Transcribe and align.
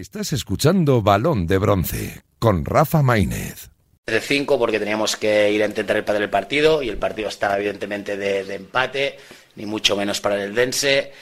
Estás 0.00 0.34
escuchando 0.34 1.00
Balón 1.00 1.46
de 1.46 1.56
Bronce 1.56 2.22
con 2.38 2.66
Rafa 2.66 3.00
Maínez. 3.00 3.70
De 4.04 4.20
5 4.20 4.58
porque 4.58 4.78
teníamos 4.78 5.16
que 5.16 5.50
ir 5.50 5.62
a 5.62 5.66
intentar 5.66 5.96
el 5.96 6.04
del 6.04 6.28
partido 6.28 6.82
y 6.82 6.90
el 6.90 6.98
partido 6.98 7.30
estaba 7.30 7.56
evidentemente 7.56 8.18
de, 8.18 8.54
empate, 8.54 9.16
ni 9.54 9.64
mucho 9.64 9.96
menos 9.96 10.20
para 10.20 10.44
el 10.44 10.54
Dense. 10.54 11.12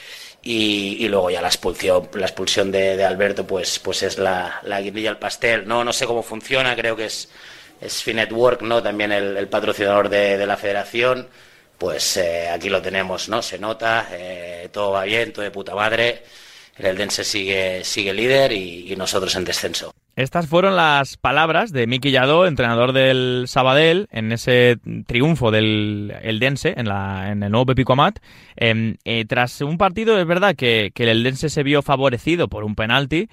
Y, 0.42 1.06
luego 1.06 1.30
ya 1.30 1.40
la 1.40 1.46
expulsión, 1.46 2.08
la 2.14 2.26
expulsión 2.26 2.72
de, 2.72 3.04
Alberto 3.04 3.46
pues, 3.46 3.78
pues 3.78 4.02
es 4.02 4.18
la, 4.18 4.60
la 4.64 4.80
guirilla 4.80 5.10
al 5.10 5.20
pastel. 5.20 5.68
No, 5.68 5.84
no 5.84 5.92
sé 5.92 6.04
cómo 6.04 6.24
funciona, 6.24 6.74
creo 6.74 6.96
que 6.96 7.04
es, 7.04 7.28
es 7.80 8.02
Finetwork, 8.02 8.62
¿no? 8.62 8.82
también 8.82 9.12
el, 9.12 9.46
patrocinador 9.46 10.08
de, 10.08 10.44
la 10.44 10.56
federación. 10.56 11.28
Pues 11.78 12.16
eh, 12.16 12.48
aquí 12.48 12.68
lo 12.68 12.82
tenemos, 12.82 13.28
¿no? 13.28 13.40
Se 13.40 13.56
nota, 13.56 14.08
eh, 14.10 14.68
todo 14.72 14.90
va 14.90 15.04
bien, 15.04 15.32
todo 15.32 15.44
de 15.44 15.52
puta 15.52 15.76
madre. 15.76 16.24
El 16.76 16.86
Eldense 16.86 17.24
sigue, 17.24 17.84
sigue 17.84 18.12
líder 18.12 18.52
y 18.52 18.94
nosotros 18.96 19.34
en 19.36 19.44
descenso. 19.44 19.92
Estas 20.16 20.46
fueron 20.46 20.76
las 20.76 21.16
palabras 21.16 21.72
de 21.72 21.88
Miki 21.88 22.12
Yadó, 22.12 22.46
entrenador 22.46 22.92
del 22.92 23.46
Sabadell, 23.48 24.06
en 24.12 24.30
ese 24.30 24.78
triunfo 25.06 25.50
del 25.50 26.14
Eldense 26.22 26.74
en, 26.76 26.86
la, 26.86 27.32
en 27.32 27.42
el 27.42 27.50
nuevo 27.50 27.66
Pepico 27.66 27.94
Amat. 27.94 28.20
Em, 28.54 28.96
eh, 29.04 29.24
tras 29.24 29.60
un 29.60 29.76
partido, 29.76 30.16
es 30.20 30.26
verdad 30.26 30.54
que, 30.54 30.92
que 30.94 31.02
el 31.02 31.08
Eldense 31.08 31.48
se 31.48 31.64
vio 31.64 31.82
favorecido 31.82 32.46
por 32.46 32.62
un 32.62 32.76
penalti 32.76 33.28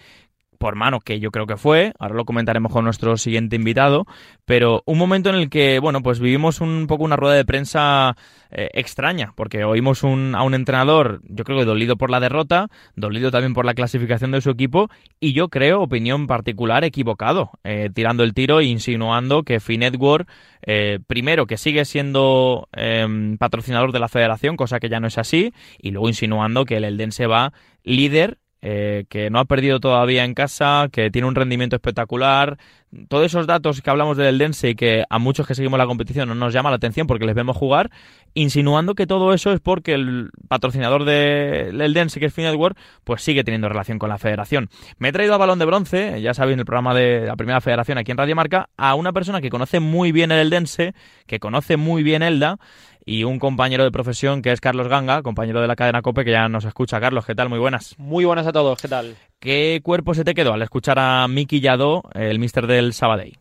por 0.62 0.76
mano, 0.76 1.00
que 1.00 1.20
yo 1.20 1.32
creo 1.32 1.48
que 1.48 1.58
fue, 1.58 1.92
ahora 1.98 2.14
lo 2.14 2.24
comentaremos 2.24 2.72
con 2.72 2.86
nuestro 2.86 3.18
siguiente 3.18 3.56
invitado, 3.56 4.06
pero 4.46 4.84
un 4.86 5.00
momento 5.00 5.30
en 5.30 5.36
el 5.36 5.50
que, 5.50 5.80
bueno, 5.80 6.04
pues 6.04 6.20
vivimos 6.20 6.62
un 6.62 6.86
poco 6.86 7.04
una 7.04 7.16
rueda 7.16 7.34
de 7.34 7.46
prensa 7.46 8.16
eh, 8.52 8.70
extraña, 8.74 9.34
porque 9.36 9.64
oímos 9.64 10.04
un, 10.04 10.36
a 10.36 10.44
un 10.44 10.54
entrenador, 10.54 11.22
yo 11.28 11.46
creo 11.46 11.58
que 11.58 11.66
dolido 11.66 11.98
por 11.98 12.12
la 12.12 12.20
derrota, 12.20 12.68
dolido 12.96 13.32
también 13.32 13.56
por 13.56 13.66
la 13.66 13.74
clasificación 13.74 14.30
de 14.30 14.42
su 14.42 14.52
equipo, 14.52 14.90
y 15.20 15.34
yo 15.34 15.50
creo, 15.50 15.82
opinión 15.82 16.28
particular, 16.28 16.84
equivocado, 16.84 17.50
eh, 17.64 17.90
tirando 17.92 18.24
el 18.24 18.36
tiro 18.36 18.60
e 18.60 18.66
insinuando 18.66 19.42
que 19.42 19.60
Finetwork, 19.60 20.30
eh, 20.68 21.00
primero, 21.08 21.48
que 21.48 21.58
sigue 21.58 21.86
siendo 21.86 22.70
em, 22.74 23.40
patrocinador 23.40 23.94
de 23.94 24.00
la 24.00 24.10
federación, 24.10 24.58
cosa 24.58 24.80
que 24.80 24.90
ya 24.90 25.00
no 25.00 25.08
es 25.08 25.18
así, 25.18 25.54
y 25.80 25.90
luego 25.90 26.08
insinuando 26.08 26.66
que 26.66 26.78
el 26.78 26.84
Eldense 26.84 27.26
va 27.26 27.52
líder 27.84 28.38
eh, 28.62 29.06
que 29.10 29.30
no 29.30 29.40
ha 29.40 29.46
perdido 29.46 29.80
todavía 29.80 30.24
en 30.24 30.34
casa, 30.34 30.88
que 30.92 31.10
tiene 31.12 31.28
un 31.28 31.36
rendimiento 31.36 31.76
espectacular. 31.76 32.58
Todos 33.08 33.26
esos 33.26 33.48
datos 33.48 33.82
que 33.82 33.90
hablamos 33.90 34.18
del 34.18 34.38
Dense 34.38 34.70
y 34.72 34.76
que 34.76 35.06
a 35.10 35.18
muchos 35.18 35.48
que 35.48 35.56
seguimos 35.56 35.78
la 35.78 35.86
competición 35.86 36.28
no 36.28 36.36
nos 36.36 36.54
llama 36.54 36.70
la 36.70 36.76
atención 36.76 37.08
porque 37.08 37.26
les 37.26 37.36
vemos 37.36 37.56
jugar, 37.56 37.90
insinuando 38.34 38.96
que 38.96 39.08
todo 39.08 39.34
eso 39.34 39.54
es 39.54 39.62
porque 39.62 39.94
el 39.94 40.30
patrocinador 40.50 41.06
del 41.06 41.94
Dense, 41.94 42.20
que 42.20 42.26
es 42.26 42.34
Finetwork, 42.34 42.78
pues 43.04 43.22
sigue 43.22 43.44
teniendo 43.44 43.70
relación 43.70 43.98
con 43.98 44.10
la 44.10 44.18
federación. 44.18 44.70
Me 44.98 45.10
he 45.10 45.12
traído 45.12 45.34
a 45.34 45.38
Balón 45.38 45.60
de 45.60 45.66
Bronce, 45.66 46.22
ya 46.22 46.34
sabéis, 46.34 46.56
en 46.56 46.60
el 46.60 46.66
programa 46.66 46.94
de 46.94 47.26
la 47.26 47.36
primera 47.36 47.62
federación 47.62 47.98
aquí 47.98 48.12
en 48.12 48.18
Radio 48.18 48.36
Marca, 48.36 48.70
a 48.76 48.96
una 48.96 49.14
persona 49.14 49.42
que 49.42 49.50
conoce 49.50 49.80
muy 49.80 50.12
bien 50.12 50.32
el 50.32 50.40
Eldense, 50.40 50.94
que 51.28 51.40
conoce 51.40 51.78
muy 51.78 52.04
bien 52.04 52.24
Elda 52.24 52.58
y 53.06 53.24
un 53.24 53.40
compañero 53.40 53.84
de 53.84 53.92
profesión 53.92 54.42
que 54.42 54.52
es 54.52 54.62
Carlos 54.62 54.88
Ganga, 54.88 55.22
compañero 55.24 55.62
de 55.62 55.68
la 55.68 55.76
cadena 55.76 56.02
COPE, 56.02 56.26
que 56.26 56.32
ya 56.32 56.50
nos 56.50 56.66
escucha. 56.66 57.00
Carlos, 57.00 57.26
¿qué 57.26 57.36
tal? 57.36 57.50
Muy 57.50 57.60
buenas. 57.60 57.96
Muy 57.98 58.26
buenas 58.26 58.48
a 58.48 58.52
todos, 58.52 58.82
¿qué 58.82 58.88
tal? 58.88 59.16
¿Qué 59.42 59.82
cuerpo 59.82 60.14
se 60.14 60.24
te 60.24 60.36
quedó 60.36 60.54
al 60.54 60.62
escuchar 60.62 61.00
a 61.00 61.28
Miki 61.28 61.62
Yadó, 61.62 62.04
el 62.14 62.38
mister 62.38 62.68
del 62.68 62.94
Sabadell? 62.94 63.40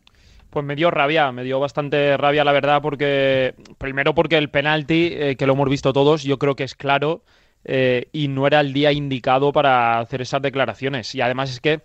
Pues 0.49 0.65
me 0.65 0.75
dio 0.75 0.91
rabia, 0.91 1.31
me 1.31 1.45
dio 1.45 1.61
bastante 1.61 2.17
rabia 2.17 2.43
la 2.43 2.53
verdad, 2.53 2.81
porque 2.81 3.55
primero 3.77 4.15
porque 4.15 4.39
el 4.39 4.49
penalti, 4.49 5.11
eh, 5.13 5.37
que 5.37 5.47
lo 5.47 5.53
hemos 5.53 5.69
visto 5.69 5.93
todos, 5.93 6.23
yo 6.23 6.39
creo 6.39 6.57
que 6.57 6.65
es 6.65 6.75
claro 6.75 7.23
eh, 7.67 8.07
y 8.13 8.29
no 8.29 8.47
era 8.47 8.61
el 8.61 8.73
día 8.73 8.93
indicado 8.93 9.53
para 9.53 9.99
hacer 9.99 10.23
esas 10.23 10.41
declaraciones. 10.41 11.15
Y 11.15 11.21
además 11.21 11.51
es 11.51 11.61
que 11.61 11.83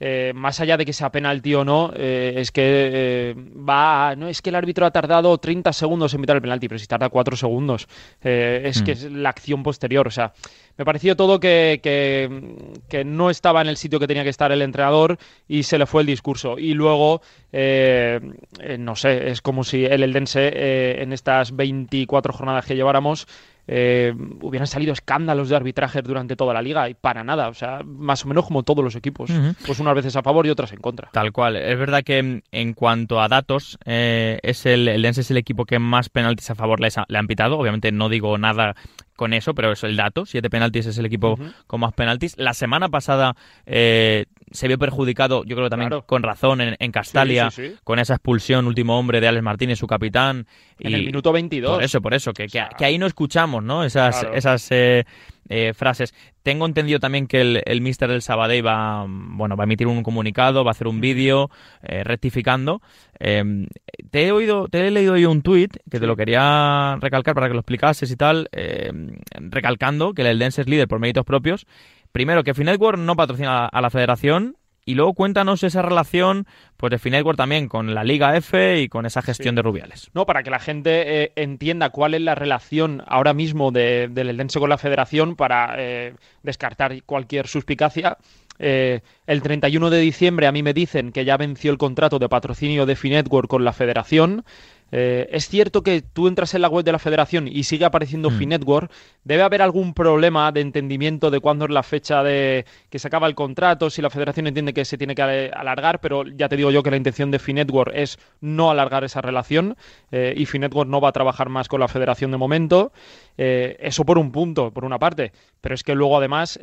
eh, 0.00 0.32
más 0.34 0.58
allá 0.60 0.76
de 0.76 0.84
que 0.84 0.92
sea 0.92 1.12
penalti 1.12 1.54
o 1.54 1.64
no, 1.64 1.92
eh, 1.94 2.34
es 2.36 2.50
que 2.50 2.62
eh, 2.64 3.34
va, 3.36 4.16
no 4.16 4.28
es 4.28 4.42
que 4.42 4.50
el 4.50 4.56
árbitro 4.56 4.84
ha 4.84 4.90
tardado 4.90 5.38
30 5.38 5.72
segundos 5.72 6.12
en 6.12 6.20
evitar 6.20 6.36
el 6.36 6.42
penalti, 6.42 6.68
pero 6.68 6.78
si 6.78 6.86
tarda 6.86 7.08
4 7.08 7.36
segundos, 7.36 7.86
es 8.20 8.82
que 8.82 8.92
mm. 8.92 8.98
es 8.98 9.12
la 9.12 9.28
acción 9.28 9.62
posterior, 9.62 10.08
o 10.08 10.10
sea, 10.10 10.32
me 10.76 10.84
pareció 10.84 11.14
todo 11.16 11.38
que, 11.38 11.80
que, 11.82 13.04
no 13.04 13.30
estaba 13.30 13.60
en 13.60 13.68
el 13.68 13.76
sitio 13.76 14.00
que 14.00 14.06
tenía 14.06 14.24
que 14.24 14.30
estar 14.30 14.50
el 14.50 14.62
entrenador 14.62 15.18
y 15.46 15.64
se 15.64 15.78
le 15.78 15.86
fue 15.86 16.00
el 16.00 16.06
discurso. 16.06 16.58
Y 16.58 16.72
luego, 16.72 17.20
no 17.52 18.96
sé, 18.96 19.30
es 19.30 19.42
como 19.42 19.64
si 19.64 19.84
el 19.84 20.02
Eldense 20.02 21.02
en 21.02 21.12
estas 21.12 21.54
24 21.54 22.32
jornadas 22.32 22.64
que 22.64 22.74
lleváramos 22.74 23.26
eh, 23.66 24.12
hubieran 24.40 24.66
salido 24.66 24.92
escándalos 24.92 25.48
de 25.48 25.56
arbitraje 25.56 26.02
durante 26.02 26.36
toda 26.36 26.54
la 26.54 26.62
liga 26.62 26.88
y 26.88 26.94
para 26.94 27.24
nada, 27.24 27.48
o 27.48 27.54
sea, 27.54 27.80
más 27.84 28.24
o 28.24 28.28
menos 28.28 28.46
como 28.46 28.62
todos 28.62 28.84
los 28.84 28.96
equipos, 28.96 29.30
pues 29.66 29.78
unas 29.80 29.94
veces 29.94 30.16
a 30.16 30.22
favor 30.22 30.46
y 30.46 30.50
otras 30.50 30.72
en 30.72 30.80
contra. 30.80 31.10
Tal 31.12 31.32
cual, 31.32 31.56
es 31.56 31.78
verdad 31.78 32.02
que 32.02 32.42
en 32.50 32.74
cuanto 32.74 33.20
a 33.20 33.28
datos, 33.28 33.78
eh, 33.84 34.38
es 34.42 34.66
el, 34.66 34.88
el 34.88 35.02
Lens 35.02 35.18
es 35.18 35.30
el 35.30 35.36
equipo 35.36 35.64
que 35.64 35.78
más 35.78 36.08
penaltis 36.08 36.50
a 36.50 36.54
favor 36.54 36.80
le, 36.80 36.88
le 37.08 37.18
han 37.18 37.26
pitado, 37.26 37.58
obviamente 37.58 37.92
no 37.92 38.08
digo 38.08 38.36
nada 38.38 38.74
con 39.16 39.34
eso, 39.34 39.54
pero 39.54 39.72
es 39.72 39.84
el 39.84 39.96
dato. 39.96 40.26
Siete 40.26 40.50
penaltis 40.50 40.86
es 40.86 40.98
el 40.98 41.06
equipo 41.06 41.38
con 41.66 41.80
más 41.80 41.92
penaltis. 41.92 42.34
La 42.38 42.54
semana 42.54 42.88
pasada 42.88 43.36
eh, 43.66 44.26
se 44.52 44.68
vio 44.68 44.78
perjudicado, 44.78 45.44
yo 45.44 45.56
creo 45.56 45.68
también 45.68 45.90
con 46.06 46.22
razón, 46.22 46.60
en, 46.60 46.92
Castalia, 46.92 47.50
con 47.84 47.98
esa 47.98 48.14
expulsión, 48.14 48.66
último 48.66 48.98
hombre 48.98 49.20
de 49.20 49.28
Alex 49.28 49.42
Martínez, 49.42 49.78
su 49.78 49.86
capitán. 49.86 50.46
En 50.78 50.94
el 50.94 51.04
minuto 51.04 51.32
22. 51.32 51.74
Por 51.74 51.82
eso, 51.82 52.00
por 52.00 52.14
eso, 52.14 52.32
que, 52.32 52.46
que, 52.46 52.84
ahí 52.84 52.98
no 52.98 53.06
escuchamos, 53.06 53.62
¿no? 53.62 53.84
Esas, 53.84 54.26
esas 54.32 54.66
eh, 54.70 55.04
eh, 55.48 55.72
frases. 55.74 56.14
Tengo 56.42 56.66
entendido 56.66 56.98
también 56.98 57.26
que 57.26 57.40
el, 57.40 57.62
el 57.66 57.80
mister 57.80 58.08
del 58.08 58.22
Sabadell 58.22 58.66
va, 58.66 59.06
bueno, 59.08 59.56
va 59.56 59.64
a 59.64 59.66
emitir 59.66 59.86
un 59.86 60.02
comunicado, 60.02 60.64
va 60.64 60.70
a 60.70 60.72
hacer 60.72 60.88
un 60.88 61.00
vídeo 61.00 61.50
eh, 61.82 62.04
rectificando. 62.04 62.80
Em, 63.18 63.66
te 64.10 64.26
he 64.26 64.32
oído, 64.32 64.68
te 64.68 64.86
he 64.86 64.90
leído 64.90 65.16
yo 65.16 65.30
un 65.30 65.42
tuit 65.42 65.76
que 65.90 66.00
te 66.00 66.06
lo 66.06 66.16
quería 66.16 66.96
recalcar 67.00 67.34
para 67.34 67.48
que 67.48 67.54
lo 67.54 67.60
explicases 67.60 68.10
y 68.10 68.16
tal, 68.16 68.48
em, 68.52 69.18
recalcando 69.30 70.14
que 70.14 70.22
el 70.22 70.28
Eldense 70.28 70.62
es 70.62 70.68
líder 70.68 70.88
por 70.88 71.00
méritos 71.00 71.24
propios. 71.24 71.66
Primero, 72.12 72.44
que 72.44 72.54
Finetwork 72.54 72.98
no 72.98 73.16
patrocina 73.16 73.66
a 73.66 73.80
la 73.80 73.90
federación, 73.90 74.56
y 74.84 74.94
luego 74.94 75.14
cuéntanos 75.14 75.62
esa 75.62 75.82
relación 75.82 76.46
pues 76.76 76.90
de 76.90 76.98
Finetwork 76.98 77.36
también 77.36 77.68
con 77.68 77.94
la 77.94 78.02
Liga 78.02 78.36
F 78.36 78.80
y 78.80 78.88
con 78.88 79.06
esa 79.06 79.22
gestión 79.22 79.54
de 79.54 79.62
Rubiales. 79.62 80.10
No, 80.12 80.26
para 80.26 80.42
que 80.42 80.50
la 80.50 80.58
gente 80.58 81.22
eh, 81.22 81.32
entienda 81.36 81.90
cuál 81.90 82.14
es 82.14 82.20
la 82.20 82.34
relación 82.34 83.02
ahora 83.06 83.32
mismo 83.32 83.70
de, 83.70 84.08
del 84.10 84.30
Eldense 84.30 84.58
con 84.58 84.70
la 84.70 84.78
Federación 84.78 85.36
para 85.36 85.74
eh, 85.78 86.14
descartar 86.42 87.00
cualquier 87.04 87.46
suspicacia. 87.46 88.18
Eh, 88.64 89.00
el 89.26 89.42
31 89.42 89.90
de 89.90 89.98
diciembre 89.98 90.46
a 90.46 90.52
mí 90.52 90.62
me 90.62 90.72
dicen 90.72 91.10
que 91.10 91.24
ya 91.24 91.36
venció 91.36 91.72
el 91.72 91.78
contrato 91.78 92.20
de 92.20 92.28
patrocinio 92.28 92.86
de 92.86 92.94
Finetwork 92.94 93.48
con 93.48 93.64
la 93.64 93.72
Federación. 93.72 94.44
Eh, 94.92 95.26
es 95.32 95.48
cierto 95.48 95.82
que 95.82 96.02
tú 96.02 96.28
entras 96.28 96.54
en 96.54 96.60
la 96.60 96.68
web 96.68 96.84
de 96.84 96.92
la 96.92 96.98
federación 96.98 97.48
y 97.48 97.64
sigue 97.64 97.84
apareciendo 97.84 98.30
mm. 98.30 98.38
Finetwork. 98.38 98.92
Debe 99.24 99.42
haber 99.42 99.62
algún 99.62 99.94
problema 99.94 100.52
de 100.52 100.60
entendimiento 100.60 101.30
de 101.32 101.40
cuándo 101.40 101.64
es 101.64 101.72
la 101.72 101.82
fecha 101.82 102.22
de 102.22 102.66
que 102.88 103.00
se 103.00 103.08
acaba 103.08 103.26
el 103.26 103.34
contrato, 103.34 103.90
si 103.90 104.00
la 104.00 104.10
federación 104.10 104.46
entiende 104.46 104.72
que 104.72 104.84
se 104.84 104.98
tiene 104.98 105.16
que 105.16 105.22
alargar, 105.22 106.00
pero 106.00 106.24
ya 106.24 106.48
te 106.48 106.56
digo 106.56 106.70
yo 106.70 106.84
que 106.84 106.90
la 106.90 106.98
intención 106.98 107.32
de 107.32 107.40
Finetwork 107.40 107.90
es 107.94 108.18
no 108.40 108.70
alargar 108.70 109.02
esa 109.02 109.22
relación 109.22 109.76
eh, 110.12 110.34
y 110.36 110.46
Finetwork 110.46 110.88
no 110.88 111.00
va 111.00 111.08
a 111.08 111.12
trabajar 111.12 111.48
más 111.48 111.68
con 111.68 111.80
la 111.80 111.88
federación 111.88 112.30
de 112.30 112.36
momento. 112.36 112.92
Eso 113.36 114.04
por 114.04 114.18
un 114.18 114.30
punto, 114.30 114.70
por 114.72 114.84
una 114.84 115.00
parte. 115.00 115.32
Pero 115.60 115.74
es 115.74 115.82
que 115.82 115.94
luego 115.94 116.18
además 116.18 116.60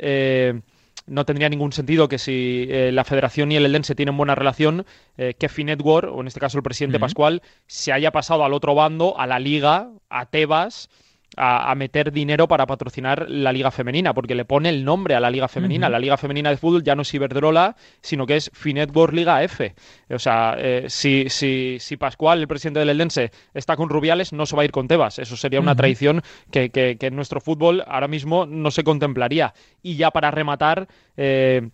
no 1.06 1.24
tendría 1.24 1.48
ningún 1.48 1.72
sentido 1.72 2.08
que 2.08 2.18
si 2.18 2.66
eh, 2.68 2.92
la 2.92 3.04
federación 3.04 3.52
y 3.52 3.56
el 3.56 3.66
Eldense 3.66 3.94
tienen 3.94 4.16
buena 4.16 4.34
relación, 4.34 4.86
eh, 5.16 5.34
que 5.38 5.48
Finetwork, 5.48 6.12
o 6.12 6.20
en 6.20 6.26
este 6.26 6.40
caso 6.40 6.58
el 6.58 6.62
presidente 6.62 6.98
Pascual, 6.98 7.42
se 7.66 7.92
haya 7.92 8.12
pasado 8.12 8.44
al 8.44 8.52
otro 8.52 8.74
bando, 8.74 9.18
a 9.18 9.26
la 9.26 9.38
liga, 9.38 9.90
a 10.08 10.26
Tebas, 10.26 10.88
a, 11.36 11.74
meter 11.74 12.12
dinero 12.12 12.48
para 12.48 12.66
patrocinar 12.66 13.28
la 13.28 13.52
Liga 13.52 13.70
Femenina, 13.70 14.14
porque 14.14 14.34
le 14.34 14.44
pone 14.44 14.68
el 14.68 14.84
nombre 14.84 15.14
a 15.14 15.20
la 15.20 15.30
Liga 15.30 15.48
Femenina. 15.48 15.88
La 15.88 15.98
Liga 15.98 16.16
Femenina 16.16 16.50
de 16.50 16.56
Fútbol 16.56 16.82
ya 16.82 16.94
no 16.94 17.02
es 17.02 17.14
Iberdrola, 17.14 17.76
sino 18.00 18.26
que 18.26 18.36
es 18.36 18.50
Finetwork 18.52 19.12
Liga 19.12 19.42
F. 19.42 19.74
O 20.10 20.18
sea, 20.18 20.56
eh, 20.58 20.86
si, 20.88 21.28
si, 21.28 21.78
si, 21.78 21.96
Pascual, 21.96 22.40
el 22.40 22.48
presidente 22.48 22.80
del 22.80 22.90
Eldense, 22.90 23.30
está 23.54 23.76
con 23.76 23.88
Rubiales, 23.88 24.32
no 24.32 24.46
se 24.46 24.56
va 24.56 24.62
a 24.62 24.64
ir 24.64 24.72
con 24.72 24.88
Tebas. 24.88 25.18
Eso 25.18 25.36
sería 25.36 25.60
una 25.60 25.74
traición 25.76 26.22
que, 26.50 26.70
que, 26.70 26.96
en 27.00 27.16
nuestro 27.16 27.40
fútbol 27.40 27.84
ahora 27.86 28.08
mismo 28.08 28.46
no 28.46 28.70
se 28.70 28.84
contemplaría. 28.84 29.54
Y 29.82 29.96
ya 29.96 30.10
para 30.10 30.30
rematar... 30.30 30.88
Eh, 31.16 31.70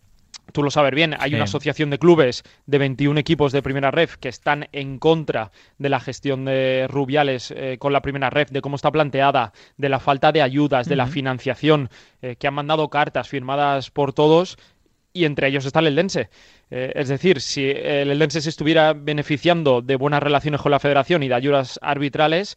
tú 0.53 0.63
lo 0.63 0.71
sabes 0.71 0.93
bien, 0.93 1.15
hay 1.19 1.35
una 1.35 1.45
asociación 1.45 1.91
de 1.91 1.99
clubes 1.99 2.43
de 2.67 2.79
21 2.79 3.19
equipos 3.19 3.53
de 3.53 3.63
primera 3.63 3.91
ref 3.91 4.17
que 4.17 4.29
están 4.29 4.69
en 4.73 4.99
contra 4.99 5.53
de 5.79 5.89
la 5.89 6.01
gestión 6.01 6.45
de 6.45 6.87
Rubiales 6.89 7.53
eh, 7.57 7.77
con 7.79 7.93
la 7.93 8.03
primera 8.03 8.31
ref, 8.31 8.51
de 8.51 8.61
cómo 8.61 8.77
está 8.77 8.91
planteada, 8.91 9.53
de 9.77 9.89
la 9.89 10.01
falta 10.01 10.33
de 10.33 10.43
ayudas, 10.43 10.89
de 10.89 10.97
la 10.97 11.07
financiación, 11.07 11.91
eh, 12.23 12.37
que 12.37 12.47
han 12.47 12.55
mandado 12.55 12.89
cartas 12.89 13.29
firmadas 13.29 13.91
por 13.91 14.13
todos 14.13 14.57
y 15.13 15.25
entre 15.25 15.49
ellos 15.49 15.65
está 15.65 15.81
el 15.81 15.87
Eldense. 15.87 16.29
Eh, 16.71 16.93
es 16.95 17.09
decir, 17.09 17.41
si 17.41 17.71
el 17.71 18.11
Eldense 18.11 18.43
se 18.43 18.51
estuviera 18.51 18.93
beneficiando 18.93 19.81
de 19.81 19.97
buenas 19.97 20.23
relaciones 20.23 20.61
con 20.61 20.71
la 20.71 20.79
federación 20.79 21.23
y 21.23 21.29
de 21.29 21.35
ayudas 21.35 21.79
arbitrales, 21.81 22.57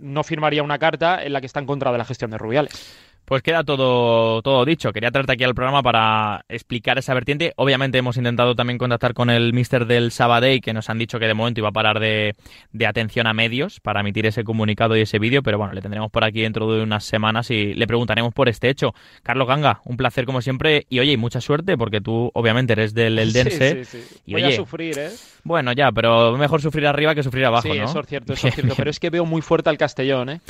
no 0.00 0.22
firmaría 0.22 0.62
una 0.62 0.78
carta 0.78 1.24
en 1.24 1.32
la 1.32 1.40
que 1.40 1.46
está 1.46 1.58
en 1.58 1.66
contra 1.66 1.90
de 1.90 1.98
la 1.98 2.04
gestión 2.04 2.30
de 2.30 2.38
Rubiales. 2.38 3.09
Pues 3.30 3.44
queda 3.44 3.62
todo, 3.62 4.42
todo 4.42 4.64
dicho. 4.64 4.92
Quería 4.92 5.12
traerte 5.12 5.34
aquí 5.34 5.44
al 5.44 5.54
programa 5.54 5.84
para 5.84 6.44
explicar 6.48 6.98
esa 6.98 7.14
vertiente. 7.14 7.52
Obviamente 7.54 7.96
hemos 7.96 8.16
intentado 8.16 8.56
también 8.56 8.76
contactar 8.76 9.14
con 9.14 9.30
el 9.30 9.52
mister 9.52 9.86
del 9.86 10.10
Sabadell, 10.10 10.60
que 10.60 10.72
nos 10.72 10.90
han 10.90 10.98
dicho 10.98 11.20
que 11.20 11.28
de 11.28 11.34
momento 11.34 11.60
iba 11.60 11.68
a 11.68 11.72
parar 11.72 12.00
de, 12.00 12.34
de 12.72 12.86
atención 12.88 13.28
a 13.28 13.32
medios 13.32 13.78
para 13.78 14.00
emitir 14.00 14.26
ese 14.26 14.42
comunicado 14.42 14.96
y 14.96 15.02
ese 15.02 15.20
vídeo, 15.20 15.44
pero 15.44 15.58
bueno, 15.58 15.74
le 15.74 15.80
tendremos 15.80 16.10
por 16.10 16.24
aquí 16.24 16.40
dentro 16.40 16.72
de 16.72 16.82
unas 16.82 17.04
semanas 17.04 17.52
y 17.52 17.72
le 17.72 17.86
preguntaremos 17.86 18.34
por 18.34 18.48
este 18.48 18.68
hecho. 18.68 18.94
Carlos 19.22 19.46
Ganga, 19.46 19.80
un 19.84 19.96
placer 19.96 20.24
como 20.26 20.42
siempre 20.42 20.86
y 20.90 20.98
oye, 20.98 21.12
y 21.12 21.16
mucha 21.16 21.40
suerte 21.40 21.78
porque 21.78 22.00
tú 22.00 22.32
obviamente 22.34 22.72
eres 22.72 22.94
del 22.94 23.16
Eldense. 23.16 23.84
Sí, 23.84 23.98
sí, 23.98 24.02
sí. 24.08 24.20
Y 24.26 24.32
Voy 24.32 24.42
oye, 24.42 24.54
a 24.54 24.56
sufrir, 24.56 24.98
¿eh? 24.98 25.10
Bueno, 25.44 25.72
ya, 25.72 25.92
pero 25.92 26.36
mejor 26.36 26.60
sufrir 26.60 26.84
arriba 26.88 27.14
que 27.14 27.22
sufrir 27.22 27.44
abajo, 27.44 27.72
sí, 27.72 27.78
¿no? 27.78 27.84
eso 27.84 28.00
es 28.00 28.06
cierto, 28.08 28.32
eso 28.32 28.42
Bien, 28.42 28.48
es 28.48 28.54
cierto. 28.56 28.66
bien. 28.66 28.76
Pero 28.76 28.90
es 28.90 28.98
que 28.98 29.10
veo 29.10 29.24
muy 29.24 29.40
fuerte 29.40 29.70
al 29.70 29.78
Castellón, 29.78 30.30
¿eh? 30.30 30.40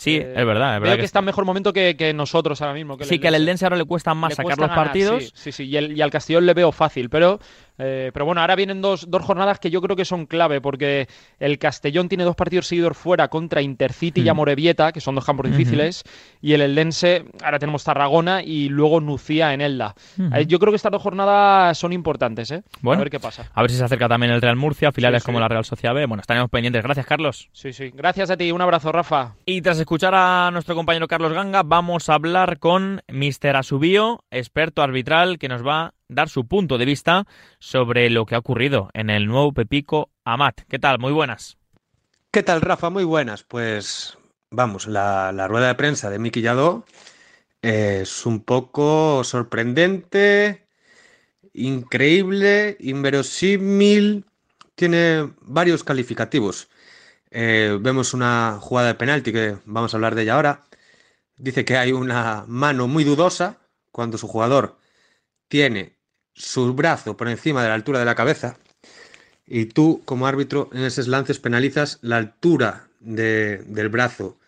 Sí, 0.00 0.16
Eh, 0.16 0.32
es 0.34 0.46
verdad, 0.46 0.76
es 0.76 0.80
verdad. 0.80 0.96
que, 0.96 1.04
está 1.04 1.18
en 1.18 1.26
mejor 1.26 1.44
momento 1.44 1.74
que, 1.74 1.94
que 1.94 2.14
nosotros 2.14 2.62
ahora 2.62 2.72
mismo. 2.72 2.96
que 2.96 3.04
sí, 3.04 3.18
que 3.18 3.28
al 3.28 3.34
Eldense 3.34 3.66
ahora 3.66 3.76
le 3.76 3.84
cuesta 3.84 4.14
más 4.14 4.30
Le 4.30 4.34
sacar 4.36 4.44
cuesta 4.44 4.62
los 4.62 4.70
ganar, 4.70 4.84
partidos. 4.86 5.24
Sí, 5.24 5.30
sí, 5.34 5.52
sí, 5.52 5.64
Y, 5.64 5.76
el- 5.76 5.94
y 5.94 6.00
al 6.00 6.10
Castellón 6.10 6.46
le 6.46 6.54
veo 6.54 6.72
fácil, 6.72 7.10
pero, 7.10 7.38
eh, 7.80 8.10
pero 8.12 8.24
bueno, 8.26 8.40
ahora 8.40 8.54
vienen 8.56 8.80
dos, 8.82 9.10
dos 9.10 9.22
jornadas 9.22 9.58
que 9.58 9.70
yo 9.70 9.80
creo 9.80 9.96
que 9.96 10.04
son 10.04 10.26
clave, 10.26 10.60
porque 10.60 11.08
el 11.38 11.58
Castellón 11.58 12.08
tiene 12.08 12.24
dos 12.24 12.36
partidos 12.36 12.66
seguidos 12.66 12.96
fuera 12.96 13.28
contra 13.28 13.62
Intercity 13.62 14.20
y 14.20 14.24
Mm. 14.24 14.30
Amorebieta, 14.30 14.92
que 14.92 15.00
son 15.00 15.14
dos 15.14 15.24
campos 15.24 15.46
difíciles, 15.50 16.04
y 16.42 16.52
el 16.52 16.60
Eldense, 16.60 17.24
ahora 17.42 17.58
tenemos 17.58 17.82
Tarragona 17.84 18.42
y 18.42 18.68
luego 18.68 19.00
Nucía 19.00 19.54
en 19.54 19.60
Elda. 19.60 19.94
Eh, 20.34 20.46
Yo 20.46 20.58
creo 20.58 20.72
que 20.72 20.76
estas 20.76 20.92
dos 20.92 21.02
jornadas 21.02 21.76
son 21.78 21.92
importantes, 21.92 22.50
¿eh? 22.50 22.62
Bueno. 22.80 23.00
A 23.00 23.04
ver 23.04 23.10
qué 23.10 23.18
pasa. 23.20 23.50
A 23.54 23.62
ver 23.62 23.70
si 23.70 23.76
se 23.76 23.84
acerca 23.84 24.08
también 24.08 24.32
el 24.32 24.40
Real 24.42 24.56
Murcia, 24.56 24.92
filiales 24.92 25.22
Sí, 25.22 25.24
sí. 25.24 25.26
como 25.26 25.40
la 25.40 25.48
Real 25.48 25.64
Sociedad 25.64 25.94
B. 25.94 26.06
Bueno, 26.06 26.20
estaremos 26.20 26.50
pendientes. 26.50 26.82
Gracias, 26.82 27.06
Carlos. 27.06 27.48
Sí, 27.52 27.72
sí. 27.72 27.90
Gracias 27.94 28.30
a 28.30 28.36
ti. 28.36 28.52
Un 28.52 28.60
abrazo, 28.60 28.92
Rafa. 28.92 29.34
Y 29.46 29.62
tras 29.62 29.78
escuchar 29.78 30.14
a 30.14 30.50
nuestro 30.52 30.74
compañero 30.74 31.08
Carlos 31.08 31.32
Ganga, 31.32 31.62
vamos 31.62 32.08
a 32.08 32.14
hablar 32.14 32.58
con 32.58 33.02
Mr. 33.08 33.56
Asubío, 33.56 34.24
experto 34.30 34.82
arbitral, 34.82 35.38
que 35.38 35.48
nos 35.48 35.66
va 35.66 35.94
dar 36.10 36.28
su 36.28 36.46
punto 36.46 36.76
de 36.76 36.84
vista 36.84 37.26
sobre 37.58 38.10
lo 38.10 38.26
que 38.26 38.34
ha 38.34 38.38
ocurrido 38.38 38.90
en 38.92 39.10
el 39.10 39.26
nuevo 39.26 39.52
Pepico 39.52 40.10
Amat. 40.24 40.62
¿Qué 40.68 40.78
tal? 40.78 40.98
Muy 40.98 41.12
buenas. 41.12 41.56
¿Qué 42.30 42.42
tal, 42.42 42.60
Rafa? 42.60 42.90
Muy 42.90 43.04
buenas. 43.04 43.44
Pues 43.44 44.18
vamos, 44.50 44.86
la, 44.86 45.32
rueda 45.48 45.68
de 45.68 45.74
prensa 45.74 46.10
de 46.10 46.18
Miki 46.18 46.42
Yadó 46.42 46.84
es 47.62 48.26
un 48.26 48.42
poco 48.42 49.22
sorprendente, 49.24 50.66
increíble, 51.52 52.76
inverosímil, 52.80 54.24
tiene 54.74 55.32
varios 55.42 55.84
calificativos. 55.84 56.68
Eh, 57.30 57.78
vemos 57.80 58.14
una 58.14 58.58
jugada 58.60 58.88
de 58.88 58.94
penalti 58.94 59.32
que 59.32 59.56
vamos 59.64 59.94
a 59.94 59.96
hablar 59.96 60.14
de 60.14 60.22
ella 60.22 60.34
ahora. 60.34 60.64
Dice 61.36 61.64
que 61.64 61.76
hay 61.76 61.92
una 61.92 62.44
mano 62.48 62.88
muy 62.88 63.04
dudosa 63.04 63.58
cuando 63.92 64.18
su 64.18 64.28
jugador 64.28 64.78
tiene 65.48 65.99
su 66.34 66.74
brazo 66.74 67.16
por 67.16 67.28
encima 67.28 67.62
de 67.62 67.68
la 67.68 67.74
altura 67.74 67.98
de 68.00 68.04
la 68.04 68.14
cabeza 68.14 68.56
y 69.46 69.66
tú, 69.66 70.02
como 70.04 70.26
árbitro, 70.26 70.70
en 70.72 70.84
esos 70.84 71.08
lances 71.08 71.38
penalizas 71.38 71.98
la 72.02 72.16
altura 72.18 72.88
de- 73.00 73.58
del 73.66 73.88
brazo, 73.88 74.38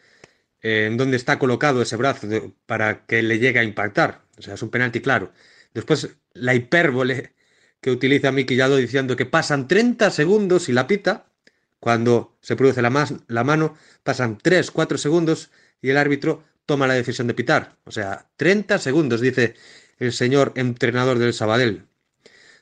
eh, 0.63 0.87
en 0.87 0.97
donde 0.97 1.17
está 1.17 1.39
colocado 1.39 1.83
ese 1.83 1.97
brazo 1.97 2.29
para 2.67 3.05
que 3.07 3.23
le 3.23 3.39
llegue 3.39 3.61
a 3.61 3.65
impactar. 3.65 4.23
O 4.39 4.43
sea, 4.43 4.55
es 4.55 4.63
un 4.63 4.71
penalti 4.71 5.01
claro. 5.01 5.33
Después, 5.75 6.11
la 6.35 6.55
hipérbole 6.55 7.35
que 7.81 7.91
utiliza 7.91 8.33
Miki 8.33 8.57
Yado 8.57 8.77
diciendo 8.77 9.17
que 9.17 9.27
pasan 9.27 9.69
30 9.69 10.11
segundos 10.11 10.69
y 10.69 10.73
la 10.73 10.87
pita, 10.87 11.27
cuando 11.81 12.37
se 12.41 12.57
produce 12.57 12.83
la, 12.83 13.09
la 13.29 13.45
mano, 13.45 13.77
pasan 14.05 14.39
3, 14.41 14.71
4 14.71 14.99
segundos 14.99 15.51
y 15.81 15.91
el 15.91 15.97
árbitro 15.97 16.45
toma 16.67 16.87
la 16.87 16.95
decisión 16.95 17.27
de 17.27 17.35
pitar. 17.35 17.77
O 17.85 17.91
sea, 17.91 18.29
30 18.37 18.79
segundos, 18.79 19.21
dice 19.21 19.55
el 20.03 20.13
señor 20.13 20.53
entrenador 20.57 21.19
del 21.19 21.33
Sabadell. 21.33 21.87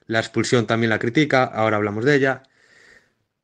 La 0.06 0.18
expulsión 0.18 0.66
también 0.66 0.90
la 0.90 0.98
critica, 0.98 1.44
ahora 1.44 1.76
hablamos 1.76 2.04
de 2.04 2.16
ella. 2.16 2.42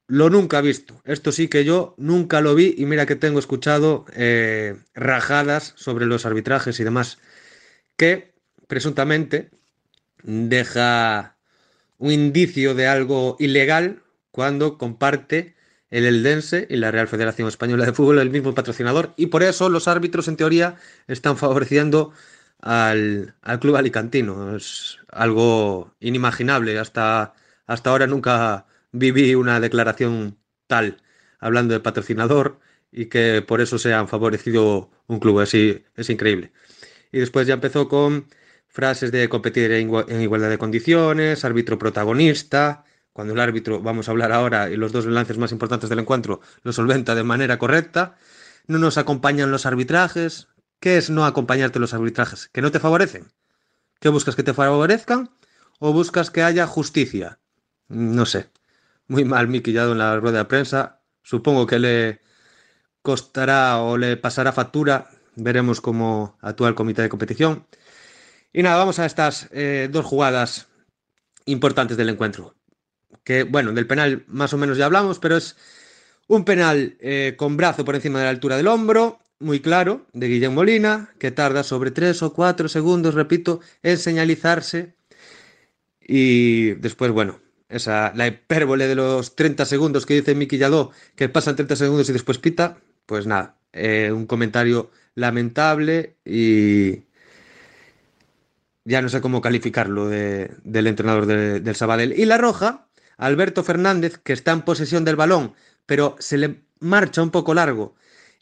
Lo 0.06 0.28
nunca 0.28 0.60
visto. 0.60 1.00
Esto 1.04 1.32
sí 1.32 1.48
que 1.48 1.64
yo 1.64 1.94
nunca 1.96 2.40
lo 2.40 2.54
vi 2.54 2.74
y 2.76 2.84
mira 2.84 3.06
que 3.06 3.16
tengo 3.16 3.38
escuchado 3.38 4.04
eh, 4.14 4.76
rajadas 4.94 5.72
sobre 5.76 6.06
los 6.06 6.26
arbitrajes 6.26 6.78
y 6.78 6.84
demás 6.84 7.18
que 7.96 8.34
presuntamente 8.66 9.50
deja 10.22 11.36
un 11.98 12.12
indicio 12.12 12.74
de 12.74 12.86
algo 12.86 13.36
ilegal 13.38 14.02
cuando 14.30 14.76
comparte 14.76 15.54
el 15.88 16.04
Eldense 16.04 16.66
y 16.68 16.76
la 16.76 16.90
Real 16.90 17.08
Federación 17.08 17.48
Española 17.48 17.86
de 17.86 17.92
Fútbol 17.92 18.18
el 18.18 18.30
mismo 18.30 18.54
patrocinador 18.54 19.14
y 19.16 19.26
por 19.26 19.42
eso 19.42 19.70
los 19.70 19.88
árbitros 19.88 20.28
en 20.28 20.36
teoría 20.36 20.76
están 21.06 21.38
favoreciendo 21.38 22.12
al, 22.60 23.34
al 23.42 23.60
club 23.60 23.76
alicantino. 23.76 24.56
Es 24.56 24.98
algo 25.10 25.94
inimaginable. 26.00 26.78
Hasta, 26.78 27.34
hasta 27.66 27.90
ahora 27.90 28.06
nunca 28.06 28.66
viví 28.92 29.34
una 29.34 29.60
declaración 29.60 30.38
tal 30.66 31.02
hablando 31.38 31.74
de 31.74 31.80
patrocinador 31.80 32.60
y 32.90 33.06
que 33.06 33.42
por 33.42 33.60
eso 33.60 33.78
se 33.78 33.92
han 33.94 34.08
favorecido 34.08 34.90
un 35.06 35.20
club. 35.20 35.40
Es, 35.40 35.54
es 35.54 36.10
increíble. 36.10 36.52
Y 37.12 37.18
después 37.18 37.46
ya 37.46 37.54
empezó 37.54 37.88
con 37.88 38.26
frases 38.68 39.12
de 39.12 39.28
competir 39.28 39.72
en, 39.72 39.90
en 40.08 40.20
igualdad 40.20 40.50
de 40.50 40.58
condiciones, 40.58 41.44
árbitro 41.44 41.78
protagonista. 41.78 42.84
Cuando 43.12 43.32
el 43.32 43.40
árbitro, 43.40 43.80
vamos 43.80 44.08
a 44.08 44.10
hablar 44.10 44.30
ahora, 44.32 44.68
y 44.68 44.76
los 44.76 44.92
dos 44.92 45.06
lances 45.06 45.38
más 45.38 45.50
importantes 45.50 45.88
del 45.88 46.00
encuentro, 46.00 46.42
lo 46.62 46.72
solventa 46.74 47.14
de 47.14 47.24
manera 47.24 47.58
correcta. 47.58 48.18
No 48.66 48.78
nos 48.78 48.98
acompañan 48.98 49.50
los 49.50 49.64
arbitrajes. 49.64 50.48
¿Qué 50.80 50.98
es 50.98 51.10
no 51.10 51.24
acompañarte 51.24 51.78
en 51.78 51.82
los 51.82 51.94
arbitrajes? 51.94 52.48
¿Que 52.48 52.62
no 52.62 52.70
te 52.70 52.80
favorecen? 52.80 53.32
¿Que 54.00 54.08
buscas 54.08 54.36
que 54.36 54.42
te 54.42 54.54
favorezcan? 54.54 55.30
¿O 55.78 55.92
buscas 55.92 56.30
que 56.30 56.42
haya 56.42 56.66
justicia? 56.66 57.38
No 57.88 58.26
sé. 58.26 58.50
Muy 59.08 59.24
mal 59.24 59.48
miquillado 59.48 59.92
en 59.92 59.98
la 59.98 60.18
rueda 60.18 60.38
de 60.38 60.44
prensa. 60.46 61.00
Supongo 61.22 61.66
que 61.66 61.78
le 61.78 62.20
costará 63.02 63.78
o 63.78 63.96
le 63.96 64.16
pasará 64.16 64.52
factura. 64.52 65.10
Veremos 65.34 65.80
cómo 65.80 66.38
actúa 66.40 66.68
el 66.68 66.74
comité 66.74 67.02
de 67.02 67.08
competición. 67.08 67.66
Y 68.52 68.62
nada, 68.62 68.76
vamos 68.76 68.98
a 68.98 69.06
estas 69.06 69.48
eh, 69.52 69.88
dos 69.90 70.04
jugadas 70.04 70.68
importantes 71.44 71.96
del 71.96 72.08
encuentro. 72.08 72.54
Que, 73.22 73.42
bueno, 73.44 73.72
del 73.72 73.86
penal 73.86 74.24
más 74.28 74.52
o 74.52 74.58
menos 74.58 74.78
ya 74.78 74.86
hablamos, 74.86 75.18
pero 75.18 75.36
es 75.36 75.56
un 76.26 76.44
penal 76.44 76.96
eh, 77.00 77.34
con 77.36 77.56
brazo 77.56 77.84
por 77.84 77.94
encima 77.94 78.18
de 78.18 78.24
la 78.24 78.30
altura 78.30 78.56
del 78.56 78.68
hombro, 78.68 79.20
muy 79.38 79.60
claro, 79.60 80.06
de 80.12 80.28
Guillem 80.28 80.52
Molina, 80.54 81.10
que 81.18 81.30
tarda 81.30 81.62
sobre 81.62 81.90
3 81.90 82.22
o 82.22 82.32
4 82.32 82.68
segundos, 82.68 83.14
repito, 83.14 83.60
en 83.82 83.98
señalizarse. 83.98 84.94
Y 86.00 86.72
después, 86.74 87.10
bueno, 87.10 87.40
esa, 87.68 88.12
la 88.14 88.26
hipérbole 88.28 88.86
de 88.86 88.94
los 88.94 89.34
30 89.36 89.64
segundos 89.66 90.06
que 90.06 90.14
dice 90.14 90.34
Miki 90.34 90.56
Yadó, 90.58 90.92
que 91.16 91.28
pasan 91.28 91.56
30 91.56 91.76
segundos 91.76 92.08
y 92.08 92.12
después 92.12 92.38
pita, 92.38 92.78
pues 93.06 93.26
nada, 93.26 93.56
eh, 93.72 94.10
un 94.12 94.26
comentario 94.26 94.90
lamentable 95.14 96.16
y 96.24 97.02
ya 98.84 99.02
no 99.02 99.08
sé 99.08 99.20
cómo 99.20 99.40
calificarlo 99.40 100.08
de- 100.08 100.50
del 100.64 100.86
entrenador 100.86 101.26
de- 101.26 101.60
del 101.60 101.74
Sabadell. 101.76 102.14
Y 102.18 102.24
la 102.24 102.38
roja, 102.38 102.86
Alberto 103.16 103.64
Fernández, 103.64 104.18
que 104.18 104.32
está 104.32 104.52
en 104.52 104.62
posesión 104.62 105.04
del 105.04 105.16
balón, 105.16 105.54
pero 105.86 106.16
se 106.20 106.38
le 106.38 106.62
marcha 106.80 107.22
un 107.22 107.30
poco 107.30 107.52
largo. 107.54 107.96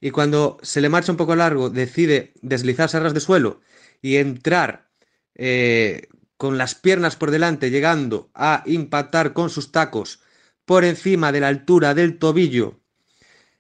Y 0.05 0.11
cuando 0.11 0.59
se 0.61 0.83
le 0.83 0.91
marcha 0.91 1.13
un 1.13 1.17
poco 1.17 1.35
largo, 1.35 1.71
decide 1.71 2.35
deslizarse 2.43 2.99
a 2.99 3.01
ras 3.01 3.15
de 3.15 3.21
suelo 3.21 3.63
y 4.03 4.17
entrar 4.17 4.91
eh, 5.35 6.09
con 6.37 6.59
las 6.59 6.75
piernas 6.75 7.17
por 7.17 7.31
delante, 7.31 7.71
llegando 7.71 8.31
a 8.35 8.63
impactar 8.67 9.33
con 9.33 9.49
sus 9.49 9.73
tacos 9.73 10.21
por 10.67 10.85
encima 10.85 11.33
de 11.33 11.41
la 11.41 11.49
altura 11.49 11.95
del 11.95 12.19
tobillo. 12.19 12.83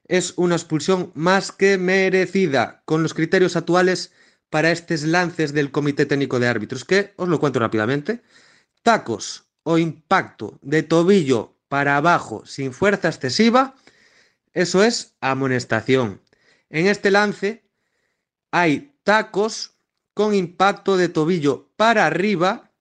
Es 0.06 0.34
una 0.36 0.56
expulsión 0.56 1.12
más 1.14 1.50
que 1.50 1.78
merecida 1.78 2.82
con 2.84 3.02
los 3.02 3.14
criterios 3.14 3.56
actuales 3.56 4.12
para 4.50 4.70
estos 4.70 5.04
lances 5.04 5.54
del 5.54 5.70
Comité 5.70 6.04
Técnico 6.04 6.38
de 6.40 6.48
Árbitros, 6.48 6.84
que 6.84 7.14
os 7.16 7.30
lo 7.30 7.40
cuento 7.40 7.58
rápidamente. 7.58 8.22
Tacos 8.82 9.46
o 9.62 9.78
impacto 9.78 10.58
de 10.60 10.82
tobillo 10.82 11.56
para 11.68 11.96
abajo 11.96 12.44
sin 12.44 12.74
fuerza 12.74 13.08
excesiva, 13.08 13.76
eso 14.52 14.84
es 14.84 15.14
amonestación. 15.22 16.20
En 16.74 16.88
este 16.88 17.12
lance 17.12 17.70
hay 18.50 18.98
tacos 19.04 19.78
con 20.12 20.34
impacto 20.34 20.96
de 20.96 21.08
tobillo 21.08 21.70
para 21.76 22.04
arriba 22.04 22.72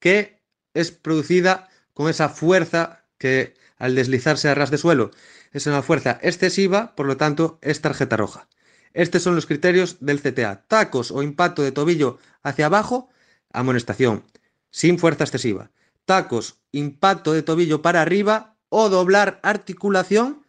que 0.00 0.42
es 0.74 0.90
producida 0.90 1.68
con 1.94 2.10
esa 2.10 2.28
fuerza 2.28 3.04
que 3.16 3.54
al 3.76 3.94
deslizarse 3.94 4.48
a 4.48 4.56
ras 4.56 4.72
de 4.72 4.78
suelo 4.78 5.12
es 5.52 5.68
una 5.68 5.82
fuerza 5.82 6.18
excesiva, 6.22 6.96
por 6.96 7.06
lo 7.06 7.16
tanto 7.16 7.60
es 7.62 7.80
tarjeta 7.80 8.16
roja. 8.16 8.48
Estos 8.94 9.22
son 9.22 9.36
los 9.36 9.46
criterios 9.46 9.98
del 10.00 10.20
CTA. 10.20 10.64
Tacos 10.66 11.12
o 11.12 11.22
impacto 11.22 11.62
de 11.62 11.70
tobillo 11.70 12.18
hacia 12.42 12.66
abajo, 12.66 13.10
amonestación, 13.52 14.24
sin 14.72 14.98
fuerza 14.98 15.22
excesiva. 15.22 15.70
Tacos, 16.04 16.58
impacto 16.72 17.32
de 17.32 17.44
tobillo 17.44 17.80
para 17.80 18.02
arriba 18.02 18.56
o 18.70 18.88
doblar 18.88 19.38
articulación 19.44 20.44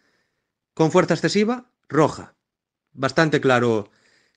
con 0.73 0.91
fuerza 0.91 1.13
excesiva, 1.13 1.71
roja. 1.87 2.38
Bastante 2.93 3.41
claro 3.41 3.89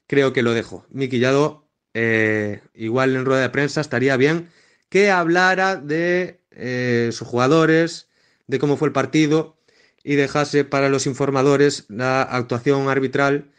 creo 0.06 0.32
que 0.32 0.42
lo 0.42 0.52
dejo. 0.52 0.86
Miki 0.90 1.18
Yado, 1.18 1.68
eh, 1.94 2.62
igual 2.74 3.16
en 3.16 3.24
rueda 3.24 3.42
de 3.42 3.50
prensa 3.50 3.80
estaría 3.80 4.16
bien 4.16 4.50
que 4.88 5.10
hablara 5.10 5.76
de 5.76 6.40
eh, 6.50 7.10
sus 7.12 7.26
jugadores, 7.26 8.08
de 8.46 8.58
cómo 8.58 8.76
fue 8.76 8.88
el 8.88 8.92
partido 8.92 9.56
y 10.04 10.16
dejase 10.16 10.64
para 10.64 10.88
los 10.88 11.06
informadores 11.06 11.86
la 11.88 12.22
actuación 12.22 12.88
arbitral 12.88 13.50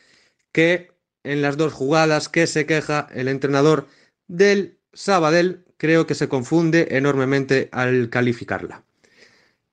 que 0.51 0.91
en 1.23 1.41
las 1.41 1.57
dos 1.57 1.73
jugadas 1.73 2.29
que 2.29 2.47
se 2.47 2.65
queja 2.65 3.07
el 3.13 3.27
entrenador 3.27 3.87
del 4.27 4.77
Sabadell 4.93 5.65
creo 5.77 6.05
que 6.05 6.15
se 6.15 6.29
confunde 6.29 6.89
enormemente 6.91 7.69
al 7.71 8.09
calificarla. 8.09 8.83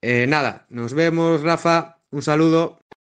Eh, 0.03 0.27
nada, 0.27 0.67
nos 0.71 0.95
vemos 0.95 1.43
Rafa, 1.43 1.99
un 2.11 2.23
saludo. 2.23 2.80